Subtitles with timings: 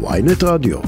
[0.00, 0.78] ויינט רדיו.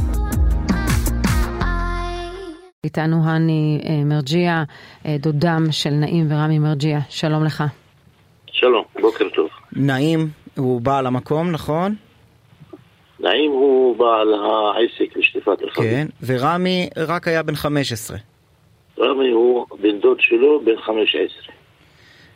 [2.84, 4.64] איתנו הני אה, מרג'יה,
[5.06, 7.64] אה, דודם של נעים ורמי מרג'יה, שלום לך.
[8.46, 9.48] שלום, בוקר טוב.
[9.72, 11.94] נעים הוא בעל המקום, נכון?
[13.20, 15.90] נעים הוא בעל העסק לשטיפת רכבים.
[15.90, 18.16] כן, ורמי רק היה בן 15.
[18.98, 21.54] רמי הוא בן דוד שלו, בן 15.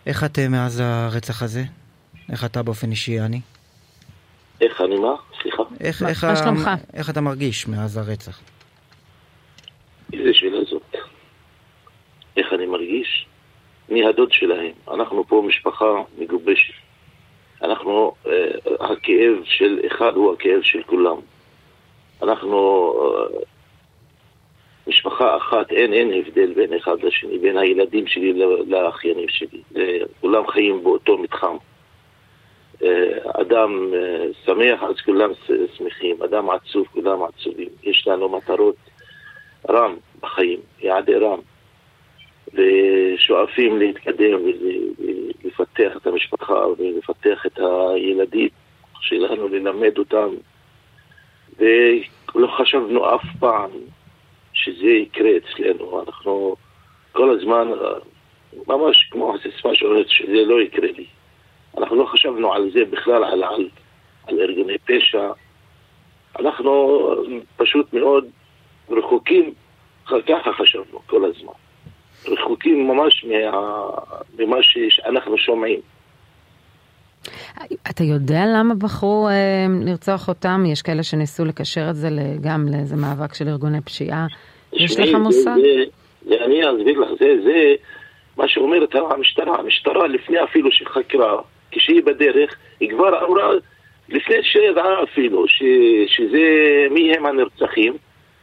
[0.07, 1.63] איך אתם מאז הרצח הזה?
[2.33, 3.41] איך אתה באופן אישי, אני?
[4.61, 5.15] איך אני מה?
[5.45, 5.63] סליחה?
[5.81, 6.71] איך, מה- איך, מה שלומך?
[6.95, 8.41] איך אתה מרגיש מאז הרצח?
[10.13, 10.95] איזה שאלה זאת?
[12.37, 13.27] איך אני מרגיש?
[13.91, 14.73] אני הדוד שלהם.
[14.91, 15.85] אנחנו פה משפחה
[16.19, 16.73] מגובשת.
[17.63, 21.17] אנחנו, אה, הכאב של אחד הוא הכאב של כולם.
[22.23, 23.39] אנחנו אה,
[24.87, 28.33] משפחה אחת, אין, אין הבדל בין אחד לשני, בין הילדים שלי
[28.67, 29.63] לאחיינים שלי.
[29.77, 31.57] אה, כולם חיים באותו מתחם.
[32.85, 35.31] אה, אדם אה, שמח, אז כולם
[35.77, 36.23] שמחים.
[36.23, 37.69] אדם עצוב, כולם עצובים.
[37.83, 38.77] יש לנו מטרות
[39.71, 41.39] רם בחיים, יעדי רם,
[42.55, 44.41] ושואפים להתקדם
[45.45, 48.49] ולפתח את המשפחה ולפתח את הילדים
[49.01, 50.29] שלנו, ללמד אותם,
[51.59, 53.71] ולא חשבנו אף פעם
[54.53, 56.57] שזה יקרה אצלנו, אנחנו
[57.13, 57.69] כל הזמן,
[58.67, 61.07] ממש כמו הסיסמה שאומרת שזה לא יקרה לי.
[61.79, 63.69] אנחנו לא חשבנו על זה בכלל, על, על,
[64.27, 65.31] על ארגוני פשע.
[66.41, 67.01] אנחנו
[67.57, 68.25] פשוט מאוד
[68.91, 69.53] רחוקים,
[70.07, 71.53] ככה חשבנו כל הזמן.
[72.27, 73.87] רחוקים ממש מה,
[74.39, 75.81] ממה שאנחנו שומעים.
[77.91, 80.65] אתה יודע למה בחרו אה, לרצוח אותם?
[80.67, 82.09] יש כאלה שניסו לקשר את זה
[82.41, 84.27] גם לאיזה מאבק של ארגוני פשיעה.
[84.73, 85.57] יש לך מושג?
[86.27, 87.75] אני אסביר לך, זה, זה
[88.37, 89.59] מה שאומרת המשטרה.
[89.59, 91.41] המשטרה לפני אפילו שחקרה,
[91.75, 93.51] כשהיא בדרך, היא כבר אמרה,
[94.09, 95.63] לפני שידעה אפילו, ש,
[96.07, 96.43] שזה
[96.91, 97.93] מי הם הנרצחים,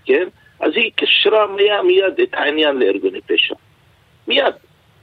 [0.06, 0.28] כן?
[0.60, 3.56] אז היא קשרה מיד, מיד את העניין לארגוני פשע.
[4.28, 4.54] מיד.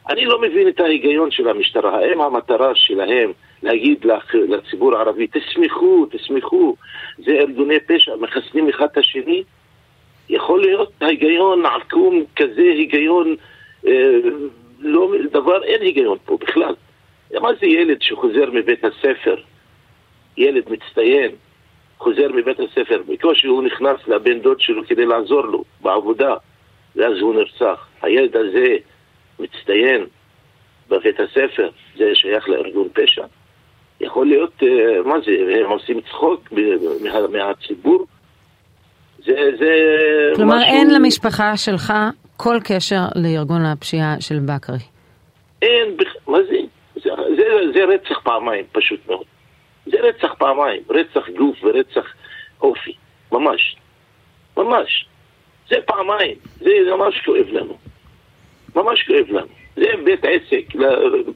[0.08, 1.98] אני לא מבין את ההיגיון של המשטרה.
[1.98, 6.76] האם המטרה שלהם להגיד לח- לציבור הערבי, תשמחו, תשמחו,
[7.18, 9.42] זה ארגוני פשע, מחסנים אחד את השני?
[10.28, 13.36] יכול להיות היגיון עקום כזה, היגיון,
[13.86, 13.92] אה,
[14.80, 16.74] לא, דבר, אין היגיון פה בכלל.
[17.32, 19.36] מה זה ילד שחוזר מבית הספר,
[20.36, 21.30] ילד מצטיין,
[21.98, 26.34] חוזר מבית הספר, בקושי הוא נכנס לבן דוד שלו כדי לעזור לו בעבודה,
[26.96, 27.86] ואז הוא נרצח.
[28.02, 28.76] הילד הזה
[29.38, 30.06] מצטיין
[30.88, 33.24] בבית הספר, זה שייך לארגון פשע.
[34.00, 36.52] יכול להיות, אה, מה זה, הם עושים צחוק
[37.02, 38.06] מה, מהציבור?
[39.24, 39.72] זה, זה
[40.36, 41.92] כלומר, משהו- אין למשפחה שלך
[42.36, 44.78] כל קשר לארגון הפשיעה של בכרי.
[45.62, 45.96] אין,
[47.78, 49.26] זה, רצח פעמיים, פשוט מאוד.
[49.86, 52.14] זה רצח פעמיים, רצח גוף ורצח
[52.60, 52.92] אופי,
[53.32, 53.76] ממש.
[54.56, 55.06] ממש.
[55.68, 57.78] זה פעמיים, זה ממש כואב לנו.
[58.76, 59.46] ממש כואב לנו.
[59.76, 60.64] זה בית עסק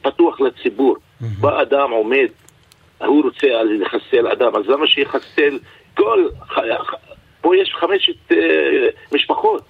[0.03, 0.97] פתוח לציבור.
[1.41, 2.29] בא אדם עומד,
[2.99, 5.59] הוא רוצה לחסל אדם, אז למה שיחסל
[5.97, 6.29] כל...
[7.41, 9.63] פה יש חמשת אה, משפחות.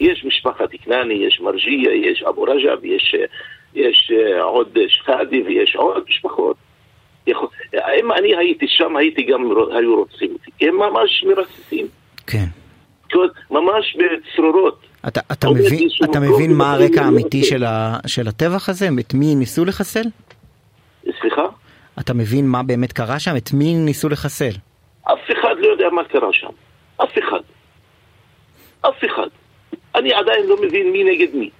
[0.00, 3.24] יש משפחת כנעני, יש מרג'יה, יש אבו רג'ב, יש, אה,
[4.10, 6.56] יש אה, עוד שחאדי ויש עוד משפחות.
[7.28, 9.40] אם אני הייתי שם, הייתי גם,
[9.72, 10.50] היו רוצים אותי.
[10.66, 11.86] הם ממש מרססים.
[12.26, 12.44] כן.
[13.50, 14.86] ממש בצרורות.
[15.08, 17.50] אתה, אתה, מבין, אתה מבין מה הרקע האמיתי לרסס.
[17.50, 18.88] של, ה, של הטבח הזה?
[19.00, 20.04] את מי ניסו לחסל?
[21.20, 21.46] סליחה?
[22.00, 23.36] אתה מבין מה באמת קרה שם?
[23.36, 24.52] את מי ניסו לחסל?
[25.02, 26.50] אף אחד לא יודע מה קרה שם.
[26.96, 27.40] אף אחד.
[28.80, 29.28] אף אחד.
[29.94, 31.50] אני עדיין לא מבין מי נגד מי.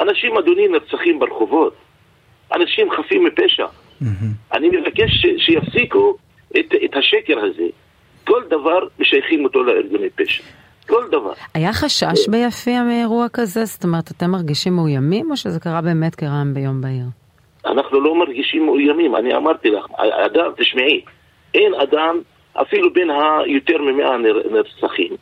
[0.00, 1.74] אנשים, אדוני, נרצחים ברחובות.
[2.54, 3.66] אנשים חפים מפשע.
[4.52, 6.16] אני מבקש ש- שיפסיקו
[6.58, 7.66] את, את השקר הזה.
[8.26, 10.42] כל דבר משייכים אותו לארגוני פשע.
[10.88, 11.32] כל דבר.
[11.54, 13.64] היה חשש ביפיע מאירוע כזה?
[13.64, 17.04] זאת אומרת, אתם מרגישים מאוימים, או שזה קרה באמת כרעם ביום בהיר?
[17.66, 19.86] אנחנו לא מרגישים מאוימים, אני אמרתי לך,
[20.26, 21.00] אדם, תשמעי,
[21.54, 22.20] אין אדם,
[22.62, 25.12] אפילו בין היותר ממאה נר- נרצחים,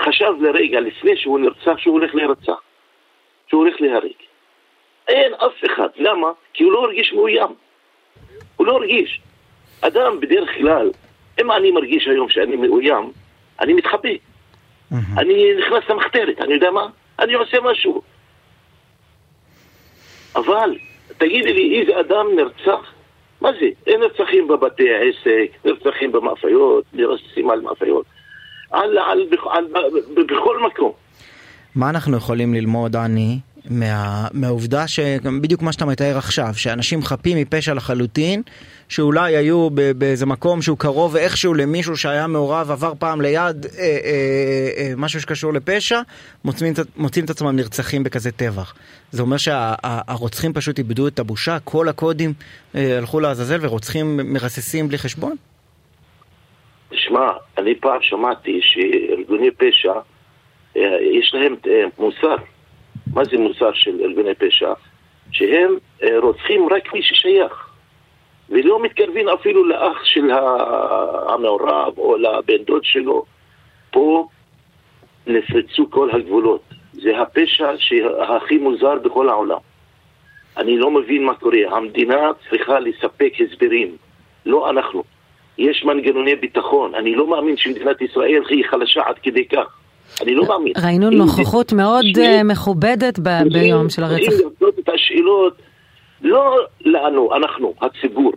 [0.00, 2.60] חשב לרגע לפני שהוא נרצח שהוא הולך להירצח,
[3.56, 4.12] הולך להרג.
[5.08, 6.28] אין אף אחד, למה?
[6.52, 7.54] כי הוא לא הרגיש מאוים.
[8.56, 9.20] הוא לא הרגיש.
[9.80, 10.90] אדם בדרך כלל,
[11.40, 13.12] אם אני מרגיש היום שאני מאוים,
[13.60, 14.08] אני מתחבא.
[15.18, 16.86] אני נכנס למחתרת, אני יודע מה?
[17.18, 18.02] אני עושה משהו.
[20.36, 20.78] אבל,
[21.18, 22.92] תגידי לי, איזה אדם נרצח?
[23.40, 23.66] מה זה?
[23.86, 28.06] אין נרצחים בבתי עסק, נרצחים במאפיות, נרצחים על מאפיות.
[28.70, 29.90] על, על, על, על,
[30.26, 30.92] בכל מקום.
[31.74, 33.38] מה אנחנו יכולים ללמוד, אני,
[33.70, 38.42] מה, מהעובדה שבדיוק מה שאתה מתאר עכשיו, שאנשים חפים מפשע לחלוטין,
[38.88, 39.68] שאולי היו
[39.98, 43.88] באיזה מקום שהוא קרוב איכשהו למישהו שהיה מעורב, עבר פעם ליד אה, אה,
[44.76, 46.00] אה, משהו שקשור לפשע,
[46.44, 48.74] מוצאים, מוצאים את עצמם נרצחים בכזה טבח.
[49.10, 52.32] זה אומר שהרוצחים שה, פשוט איבדו את הבושה, כל הקודים
[52.74, 55.36] אה, הלכו לעזאזל ורוצחים מרססים בלי חשבון?
[56.88, 57.28] תשמע,
[57.58, 60.13] אני פעם שמעתי שארגוני פשע, אה,
[61.00, 62.36] יש להם אה, מוסר.
[63.14, 64.72] מה זה מוסר של ארגוני פשע?
[65.32, 67.68] שהם אה, רוצחים רק מי ששייך.
[68.50, 70.30] ולא מתקרבים אפילו לאח של
[71.28, 73.24] המעורב או לבן דוד שלו.
[73.90, 74.28] פה
[75.26, 76.62] נפרצו כל הגבולות.
[76.92, 79.58] זה הפשע שהכי מוזר בכל העולם.
[80.56, 81.58] אני לא מבין מה קורה.
[81.70, 83.96] המדינה צריכה לספק הסברים,
[84.46, 85.04] לא אנחנו.
[85.58, 86.94] יש מנגנוני ביטחון.
[86.94, 89.83] אני לא מאמין שמדינת ישראל היא חלשה עד כדי כך.
[90.20, 90.72] אני לא מאמין.
[90.84, 93.18] ראינו נוכחות מאוד אה, מכובדת
[93.52, 94.30] ביום של הרצח.
[94.30, 95.62] צריכים להפנות את השאלות,
[96.22, 98.32] לא לנו, אנחנו, הציבור.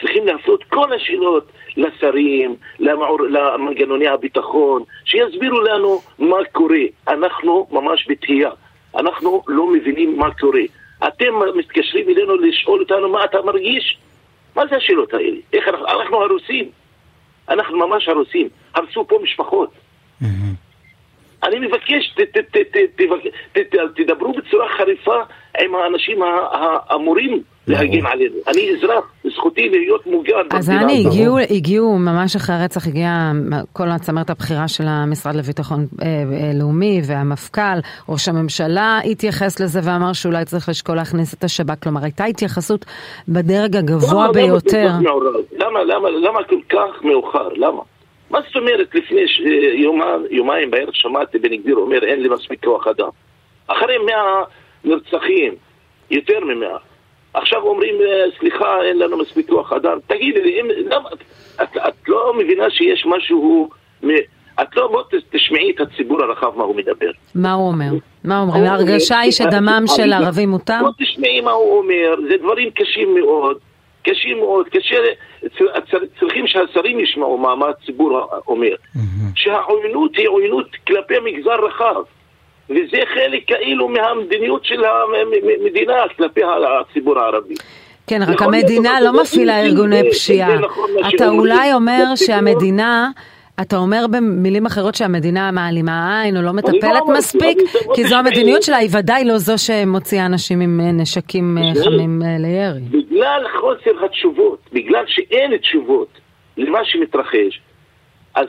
[0.00, 6.84] צריכים להפנות כל השאלות לשרים, למנגנוני הביטחון, שיסבירו לנו מה קורה.
[7.08, 8.50] אנחנו ממש בתהייה.
[8.98, 10.60] אנחנו לא מבינים מה קורה.
[11.08, 13.98] אתם מתקשרים אלינו לשאול אותנו מה אתה מרגיש?
[14.56, 15.36] מה זה השאלות האלה?
[15.52, 16.70] איך אנחנו, אנחנו הרוסים.
[17.48, 18.48] אנחנו ממש הרוסים.
[18.74, 19.70] הרסו פה משפחות.
[21.46, 22.14] אני מבקש,
[23.96, 25.20] תדברו בצורה חריפה
[25.60, 26.18] עם האנשים
[26.52, 28.34] האמורים להגן עלינו.
[28.48, 30.46] אני אזרח, זכותי להיות מוגן.
[30.50, 33.32] אז אני, הגיעו, הגיעו, ממש אחרי הרצח הגיעה
[33.72, 37.78] כל הצמרת הבכירה של המשרד לביטחון אה, אה, לאומי והמפכ"ל,
[38.08, 41.82] ראש הממשלה התייחס לזה ואמר שאולי צריך לשקול להכניס את השב"כ.
[41.82, 42.84] כלומר, הייתה התייחסות
[43.28, 44.88] בדרג הגבוה ביותר.
[45.52, 47.48] למה, למה, למה כל כך מאוחר?
[47.48, 47.95] למה?
[48.30, 49.20] מה זאת אומרת לפני
[49.74, 53.08] יומיים, יומיים בערב שמעתי בן גביר אומר אין לי מספיק כוח אדם.
[53.66, 54.42] אחרי מאה
[54.84, 55.54] נרצחים,
[56.10, 56.76] יותר ממאה.
[57.34, 57.94] עכשיו אומרים
[58.38, 59.98] סליחה אין לנו מספיק כוח אדם.
[60.06, 61.08] תגידי לי, אם, למה,
[61.62, 63.68] את, את לא מבינה שיש משהו,
[64.62, 67.10] את לא, בוא תשמעי את הציבור הרחב מה הוא מדבר.
[67.34, 67.90] מה הוא אומר?
[68.24, 68.64] מה אומרים?
[68.64, 70.78] ההרגשה היא שדמם של ערבים מותר?
[70.80, 73.58] בוא תשמעי מה הוא אומר, זה דברים קשים מאוד.
[74.10, 74.96] קשים מאוד, קשה,
[76.20, 78.74] צריכים שהשרים ישמעו מה, מה הציבור אומר.
[79.34, 82.02] שהעוינות היא עוינות כלפי מגזר רחב.
[82.70, 87.54] וזה חלק כאילו מהמדיניות של המדינה כלפי הציבור הערבי.
[88.06, 90.58] כן, רק המדינה לא מפעילה ארגוני פשיעה.
[90.58, 93.10] נכון אתה אולי אומר שהמדינה...
[93.60, 97.58] אתה אומר במילים אחרות שהמדינה מעלימה עין או לא, לא מטפלת מספיק,
[97.94, 102.22] כי זו המדיניות שלה, היא ודאי לא זו שמוציאה אנשים עם אה, נשקים אה, חמים
[102.24, 102.80] אה, לירי.
[102.90, 106.08] בגלל חוסר התשובות, בגלל שאין תשובות
[106.56, 107.60] למה שמתרחש,
[108.34, 108.46] אז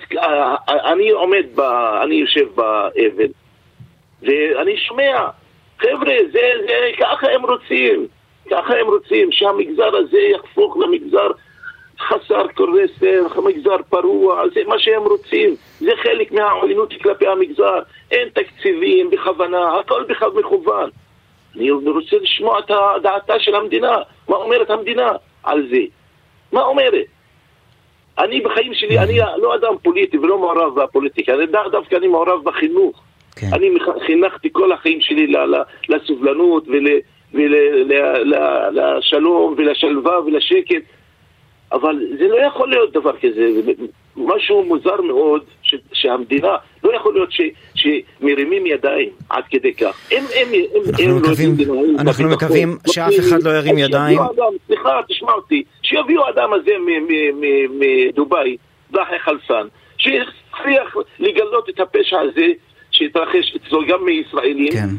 [0.67, 1.61] אני עומד, ב,
[2.03, 3.31] אני יושב באבן,
[4.21, 5.27] ואני שומע,
[5.79, 8.07] חבר'ה, זה, זה, ככה הם רוצים,
[8.51, 11.27] ככה הם רוצים, שהמגזר הזה יהפוך למגזר
[11.99, 17.79] חסר רסן, מגזר פרוע, זה מה שהם רוצים, זה חלק מהעוינות כלפי המגזר,
[18.11, 20.89] אין תקציבים בכוונה, הכל בכלל מכוון.
[21.55, 22.71] אני רוצה לשמוע את
[23.03, 23.97] דעתה של המדינה,
[24.29, 25.11] מה אומרת המדינה
[25.43, 25.81] על זה,
[26.51, 27.05] מה אומרת?
[28.19, 33.03] אני בחיים שלי, אני לא אדם פוליטי ולא מעורב בפוליטיקה, אני דווקא אני מעורב בחינוך.
[33.35, 33.47] כן.
[33.53, 33.69] אני
[34.05, 35.33] חינכתי כל החיים שלי
[35.89, 36.67] לסובלנות
[37.33, 40.83] ולשלום ולשלווה ולשקט.
[41.71, 43.71] אבל זה לא יכול להיות דבר כזה, זה
[44.15, 47.41] משהו מוזר מאוד ש, שהמדינה, לא יכול להיות ש,
[47.75, 49.99] שמרימים ידיים עד כדי כך.
[50.11, 54.19] הם, הם, הם, אנחנו הם לא מקווים, לא אנחנו מקווים שאף אחד לא ירים ידיים.
[54.19, 56.71] אדם, סליחה, תשמע אותי, שיביאו אדם הזה
[57.79, 58.57] מדובאי,
[58.91, 62.47] דחי חלסן, שיצליח לגלות את הפשע הזה
[62.91, 64.71] שהתרחש אצלו גם מישראלים.
[64.71, 64.89] כן.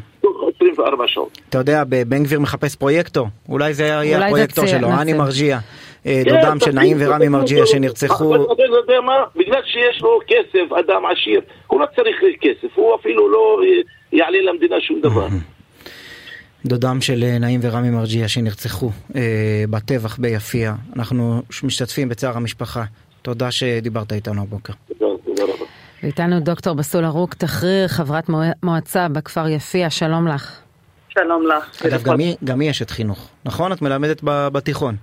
[0.57, 1.41] 24 שעות.
[1.49, 5.59] אתה יודע, בן גביר מחפש פרויקטור, אולי זה יהיה הפרויקטור שלו, אני מרג'יה.
[6.07, 8.35] אה, כן, דודם של נעים ורמי מרג'יה שנרצחו.
[8.35, 9.17] אתה יודע מה?
[9.37, 13.81] בגלל שיש לו כסף, אדם עשיר, הוא לא צריך כסף, הוא אפילו לא אה,
[14.13, 15.27] יעלה למדינה שום דבר.
[16.67, 20.75] דודם של אה, נעים ורמי מרג'יה שנרצחו אה, בטבח ביפיע.
[20.97, 22.85] אנחנו משתתפים בצער המשפחה.
[23.23, 24.73] תודה שדיברת איתנו הבוקר.
[24.99, 25.65] תודה רבה.
[26.03, 28.31] ואיתנו דוקטור בסול ארוק תחריר, חברת
[28.63, 30.61] מועצה בכפר יפיע, שלום לך.
[31.09, 31.87] שלום לך.
[31.87, 32.03] אגב,
[32.45, 33.73] גם היא אשת חינוך, נכון?
[33.73, 34.97] את מלמדת בתיכון.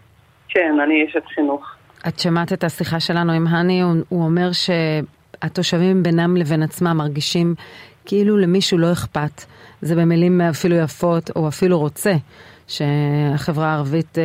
[0.55, 1.75] כן, אני אשת חינוך.
[2.07, 7.55] את שמעת את השיחה שלנו עם הני, הוא, הוא אומר שהתושבים בינם לבין עצמם מרגישים
[8.05, 9.45] כאילו למישהו לא אכפת.
[9.81, 12.11] זה במילים אפילו יפות, או אפילו רוצה
[12.67, 14.23] שהחברה הערבית אה,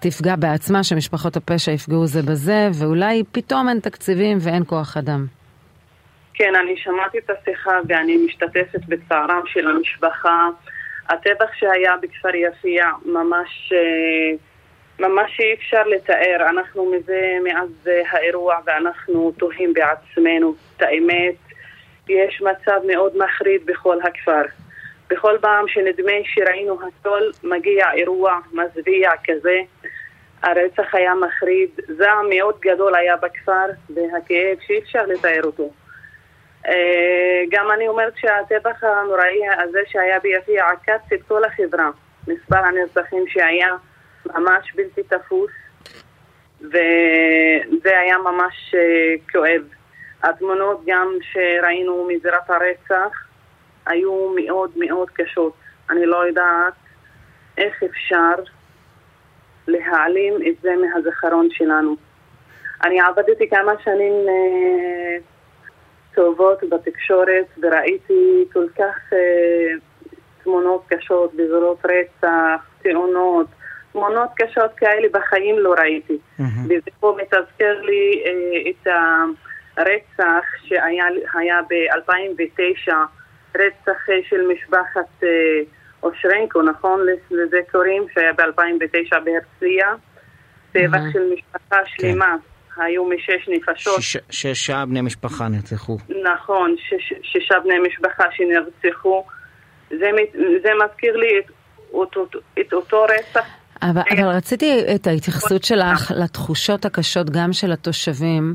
[0.00, 5.26] תפגע בעצמה, שמשפחות הפשע יפגעו זה בזה, ואולי פתאום אין תקציבים ואין כוח אדם.
[6.34, 10.48] כן, אני שמעתי את השיחה ואני משתתפת בצערם של המשפחה.
[11.08, 14.36] הטבח שהיה בכפר יפיע ממש, אה,
[14.98, 16.48] ממש אי אפשר לתאר.
[16.48, 21.34] אנחנו מזה, מאז האירוע, ואנחנו תוהים בעצמנו את האמת.
[22.08, 24.42] יש מצב מאוד מחריד בכל הכפר.
[25.10, 29.60] בכל פעם שנדמה שראינו הכל, מגיע אירוע מזוויע כזה.
[30.42, 35.70] הרצח היה מחריד, זעם מאוד גדול היה בכפר, והכאב שאי אפשר לתאר אותו.
[36.68, 41.90] אה, גם אני אומרת שהטבח הנוראי הזה שהיה ביפיע עקץ את כל החברה.
[42.28, 43.68] מספר הנרצחים שהיה
[44.26, 45.50] ממש בלתי תפוס,
[46.60, 49.62] וזה היה ממש אה, כואב.
[50.22, 53.26] התמונות גם שראינו מזירת הרצח
[53.86, 55.52] היו מאוד מאוד קשות.
[55.90, 56.74] אני לא יודעת
[57.58, 58.34] איך אפשר
[59.66, 61.96] להעלים את זה מהזיכרון שלנו.
[62.84, 65.16] אני עבדתי כמה שנים אה,
[66.14, 69.72] טובות בתקשורת וראיתי כל כך אה,
[70.42, 73.46] תמונות קשות, בזורות רצח, תאונות,
[73.94, 76.18] תמונות קשות כאלה בחיים לא ראיתי.
[76.40, 76.42] Mm-hmm.
[76.64, 78.86] וזה פה מתזכר לי אה, את
[79.76, 82.92] הרצח שהיה ב-2009,
[83.54, 85.28] רצח אה, של משפחת אה,
[86.02, 87.00] אושרנקו, נכון?
[87.30, 89.94] לזה קוראים, שהיה ב-2009 בהרצליה.
[90.72, 91.12] טבח mm-hmm.
[91.12, 92.36] של משפחה שלמה.
[92.76, 92.82] כן.
[92.82, 94.02] היו משש נפשות.
[94.02, 95.96] שש, שישה בני משפחה נרצחו.
[96.22, 99.24] נכון, שש, שישה בני משפחה שנרצחו.
[99.90, 100.10] זה,
[100.62, 101.50] זה מזכיר לי את,
[101.92, 102.26] אותו,
[102.60, 103.46] את אותו רצח.
[103.82, 108.54] אבל, אבל רציתי את ההתייחסות שלך לתחושות הקשות גם של התושבים,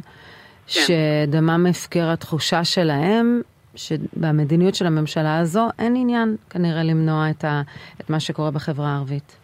[0.68, 0.82] כן.
[0.82, 3.42] שדמם הפקר התחושה שלהם,
[3.76, 7.62] שבמדיניות של הממשלה הזו אין עניין כנראה למנוע את, ה,
[8.02, 9.38] את מה שקורה בחברה הערבית.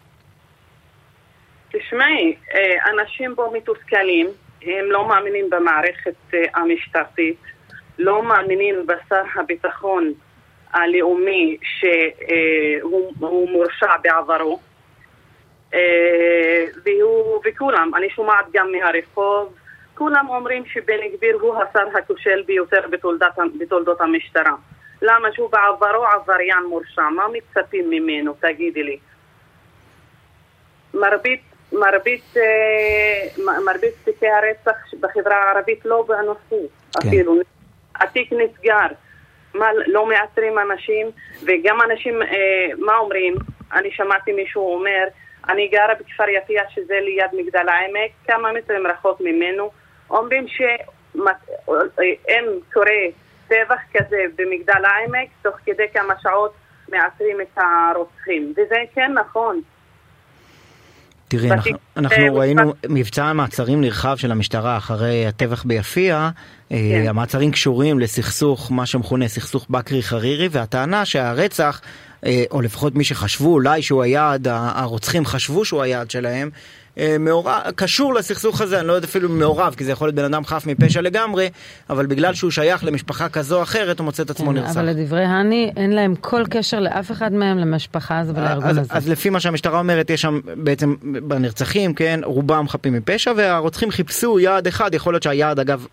[1.72, 4.26] תשמעי, אה, אנשים פה מתוסכלים,
[4.62, 7.36] הם לא מאמינים במערכת אה, המשטרתית,
[7.98, 10.12] לא מאמינים בשר הביטחון
[10.72, 14.60] הלאומי שהוא מורשע בעברו.
[15.74, 19.54] אה, והוא, וכולם, אני שומעת גם מהרחוב,
[19.94, 24.54] כולם אומרים שבן גביר הוא השר הכושל ביותר בתולדת, בתולדות המשטרה.
[25.02, 27.08] למה שהוא בעברו עבריין מורשע?
[27.08, 28.34] מה מצפים ממנו?
[28.40, 28.98] תגידי לי.
[30.94, 31.42] מרבית
[31.72, 36.68] מרבית, אה, מרבית תיקי הרצח בחברה הערבית לא באנוסו
[37.00, 37.08] כן.
[37.08, 37.34] אפילו.
[37.94, 38.86] התיק נסגר.
[39.54, 41.06] מה, לא מאתרים אנשים,
[41.42, 43.34] וגם אנשים, אה, מה אומרים?
[43.72, 45.04] אני שמעתי מישהו אומר,
[45.48, 49.70] אני גרה בכפר יפיע שזה ליד מגדל העמק, כמה מטרים רחוק ממנו,
[50.10, 52.90] אומרים שאם קורה
[53.48, 56.52] טבח כזה במגדל העמק, תוך כדי כמה שעות
[56.88, 59.60] מאתרים את הרוצחים, וזה כן נכון.
[61.28, 66.30] תראי, אנחנו, אנחנו אה, ראינו מבצע מעצרים נרחב של המשטרה אחרי הטבח ביפיע.
[66.72, 67.08] אה, כן.
[67.08, 71.80] המעצרים קשורים לסכסוך, מה שמכונה סכסוך בקרי חרירי, והטענה שהרצח,
[72.50, 76.60] או לפחות מי שחשבו אולי שהוא היעד, הרוצחים חשבו שהוא היעד שלהם, אה,
[77.18, 80.44] מעורב, קשור לסכסוך הזה, אני לא יודע אפילו מעורב, כי זה יכול להיות בן אדם
[80.44, 81.50] חף מפשע לגמרי,
[81.90, 84.76] אבל בגלל שהוא שייך למשפחה כזו או אחרת, הוא מוצא את עצמו כן, נרצח.
[84.76, 88.82] אבל לדברי האני, אין להם כל קשר לאף אחד מהם, למשפחה הזו ולארגון הזה.
[88.88, 94.38] אז לפי מה שהמשטרה אומרת, יש שם בעצם בנרצחים, כן, רובם חפים מפשע, והרוצחים חיפשו
[94.38, 95.86] יעד אחד, יכול להיות שהיעד, אגב,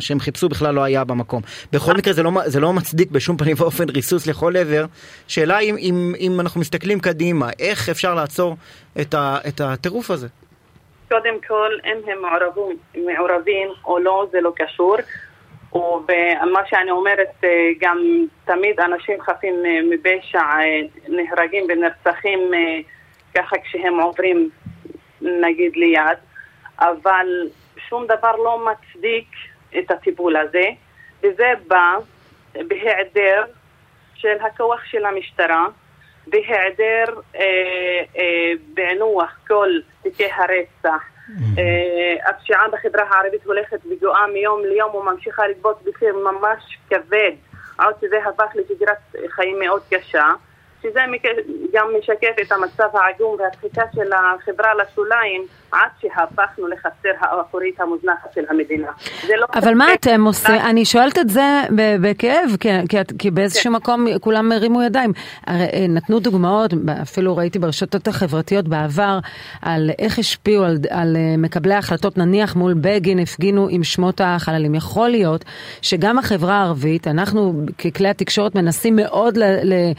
[0.00, 1.42] שהם חיפשו בכלל לא היה במקום.
[1.72, 4.86] בכל מקרה, זה לא, זה לא מצדיק בשום פנים ואופן ריסוס לכל עבר.
[5.28, 8.56] שאלה אם, אם, אם אנחנו מסתכלים קדימה, איך אפשר לעצור
[9.00, 10.28] את, ה, את הטירוף הזה?
[11.08, 14.96] קודם כל, אם הם מעורבים, מעורבים או לא, זה לא קשור.
[15.72, 17.98] ומה שאני אומרת, אה, גם
[18.44, 22.50] תמיד אנשים חפים אה, מפשע אה, נהרגים ונרצחים
[23.34, 24.50] ככה כשהם עוברים
[25.20, 26.18] נגיד ליד,
[26.78, 27.48] אבל
[27.88, 29.28] שום דבר לא מצדיק
[29.78, 30.68] את הטיפול הזה,
[31.22, 31.96] וזה בא
[32.54, 33.44] בהיעדר
[34.14, 35.66] של הכוח של המשטרה,
[36.30, 37.40] בהיעדר אה,
[38.18, 39.68] אה, בענוח כל
[40.02, 41.02] תיקי הרצח.
[41.58, 47.32] אה, הפשיעה בחברה הערבית הולכת וגואה מיום ליום וממשיכה לגבות מחיר ממש כבד,
[47.78, 50.30] עוד שזה הפך לשגרת חיים מאוד קשה.
[50.82, 51.00] שזה
[51.72, 58.44] גם משקף את המצב העגום והדחיקה של החברה לשוליים עד שהפכנו לחצר האחורית המוזנחת של
[58.48, 58.88] המדינה.
[59.38, 60.54] לא אבל מה אתם עושים?
[60.54, 61.60] אני שואלת את זה
[62.00, 62.50] בכאב,
[63.18, 63.76] כי באיזשהו כן.
[63.76, 65.12] מקום כולם הרימו ידיים.
[65.48, 65.54] אה,
[65.88, 66.70] נתנו דוגמאות,
[67.02, 69.18] אפילו ראיתי ברשתות החברתיות בעבר,
[69.62, 74.74] על איך השפיעו על, על אה, מקבלי ההחלטות, נניח מול בגין הפגינו עם שמות החללים.
[74.74, 75.44] יכול להיות
[75.82, 79.92] שגם החברה הערבית, אנחנו ככלי התקשורת מנסים מאוד ל, ל,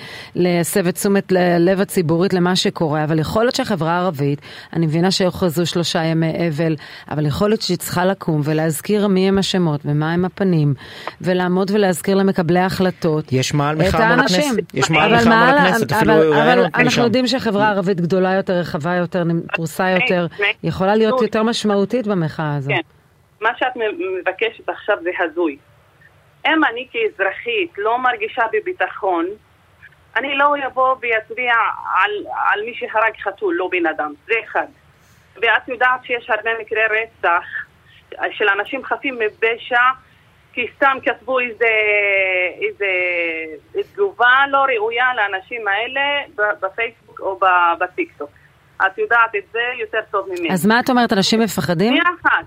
[0.72, 4.42] מסב את תשומת לב הציבורית למה שקורה, אבל יכול להיות שהחברה הערבית,
[4.74, 6.76] אני מבינה שהוכרזו שלושה ימי אבל,
[7.10, 10.74] אבל יכול להיות שהיא צריכה לקום ולהזכיר מי הם השמות ומה הם הפנים,
[11.22, 14.26] ולעמוד ולהזכיר למקבלי ההחלטות יש מעל את מחאה מול.
[14.26, 14.74] הכנסת.
[14.74, 17.04] יש מעל אבל מחאה מול הכנסת, אבל- אפילו אבל את אנחנו.
[17.04, 19.24] יודעים שהחברה הערבית גדולה יותר, רחבה יותר,
[19.54, 20.28] פרוסה יותר,
[20.64, 22.70] יכולה להיות יותר משמעותית במחאה הזו.
[22.72, 22.82] כן.
[23.42, 25.58] מה שאת מבקשת עכשיו זה הזוי.
[26.48, 29.26] אם אני כאזרחית לא מרגישה בביטחון,
[30.16, 31.54] אני לא אבוא ויצביע
[31.96, 32.12] על,
[32.52, 34.14] על מי שהרג חתול, לא בן אדם.
[34.26, 34.68] זה אחד.
[35.36, 37.44] ואת יודעת שיש הרבה מקרי רצח
[38.32, 39.82] של אנשים חפים מפשע
[40.54, 41.70] כי סתם כתבו איזה,
[42.62, 42.86] איזה
[43.94, 46.02] תגובה לא ראויה לאנשים האלה
[46.62, 47.40] בפייסבוק או
[47.80, 48.30] בטיקטוק.
[48.86, 50.54] את יודעת את זה יותר טוב ממני.
[50.54, 51.88] אז מה את אומרת, אנשים מפחדים?
[51.88, 52.46] שנייה אחת.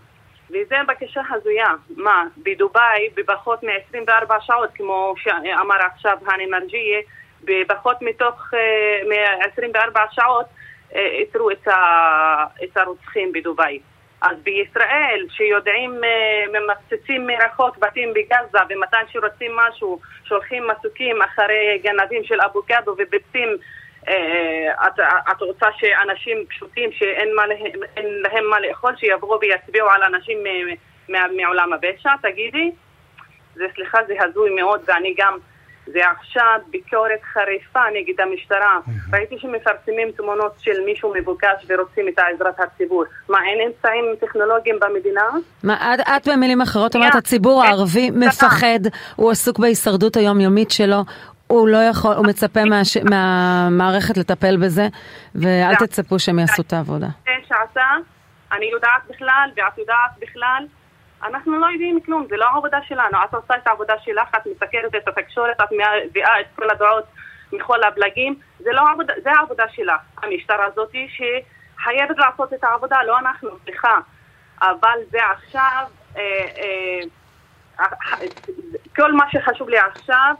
[0.50, 1.74] וזה בקשה הזויה.
[1.96, 7.00] מה, בדובאי, בפחות מ-24 שעות, כמו שאמר עכשיו האני מרג'יה,
[7.44, 8.50] בפחות מתוך
[9.08, 10.46] מ-24 שעות
[10.94, 11.50] אה, איתרו
[12.64, 13.80] את הרוצחים בדובאי.
[14.22, 22.24] אז בישראל, שיודעים, אה, ממפצצים מרחוק בתים בגזה, ומתי שרוצים משהו, שולחים מסוקים אחרי גנבים
[22.24, 23.48] של אבוקדו וביצים
[24.08, 24.88] אה,
[25.32, 27.28] את, רוצה שאנשים פשוטים שאין
[28.24, 30.38] להם- מה לאכול, שיבואו ויצביעו על אנשים
[31.08, 32.70] מעולם הפשע, תגידי?
[33.54, 35.38] זה, סליחה, זה הזוי מאוד, ואני גם,
[35.86, 38.78] זה עכשיו ביקורת חריפה נגד המשטרה.
[39.12, 43.04] ראיתי שמפרסמים תמונות של מישהו מבוקש ורוצים את עזרת הציבור.
[43.28, 45.22] מה, אין אמצעים טכנולוגיים במדינה?
[45.62, 47.14] מה, את, את במילים אחרות אומרת.
[47.14, 48.10] הציבור אין הערבי.
[48.10, 48.80] מפחד,
[49.16, 51.04] הוא עסוק בהישרדות היומיומית שלו,
[51.46, 54.88] הוא לא יכול, הוא מצפה מהש, מהמערכת לטפל בזה,
[55.34, 57.06] ואל תצפו שהם יעשו את העבודה.
[57.48, 57.86] שעשה,
[58.52, 60.66] אני יודעת בכלל, ואת יודעת בכלל,
[61.24, 63.18] אנחנו לא יודעים כלום, זה לא העבודה שלנו.
[63.24, 67.04] את עושה את העבודה שלך, את מסקרת את התקשורת, את מביאה את כל הדעות
[67.52, 70.00] מכל הפלגים, זה לא העבודה, זה העבודה שלך.
[70.22, 73.98] המשטרה הזאת שחייבת לעשות את העבודה, לא אנחנו, סליחה.
[74.62, 78.16] אבל זה עכשיו, אה, אה,
[78.96, 80.34] כל מה שחשוב לי עכשיו,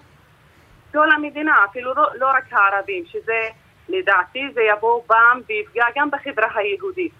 [0.93, 3.49] כל המדינה, אפילו לא, לא רק הערבים, שזה
[3.89, 7.13] לדעתי זה יבוא פעם ויפגע גם בחברה היהודית.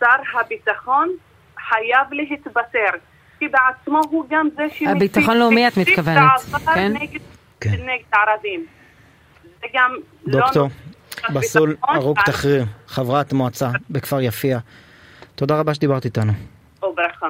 [0.00, 1.08] שר הביטחון
[1.68, 2.98] חייב להתבטר,
[3.38, 6.30] כי בעצמו הוא גם זה שמסית הביטחון לאומי את מתכוונת,
[6.74, 6.92] כן?
[6.92, 7.20] נגד,
[7.60, 7.70] כן.
[7.70, 8.66] נגד הערבים.
[9.60, 10.40] זה גם לא...
[10.40, 10.68] דוקטור
[11.34, 14.58] בסול ארוק תחריר, חברת מועצה בכפר יפיע.
[15.34, 16.32] תודה רבה שדיברת איתנו.
[16.82, 17.26] או ברכה.